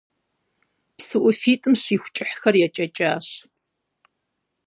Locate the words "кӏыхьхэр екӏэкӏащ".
2.15-3.27